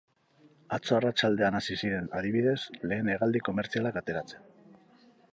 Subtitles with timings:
[0.75, 2.57] Atzo arratsaldean hasi ziren, adibidez,
[2.93, 4.49] lehen hegaldi komertzialak ateratzen.